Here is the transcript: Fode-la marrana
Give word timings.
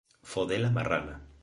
Fode-la 0.31 0.71
marrana 0.79 1.21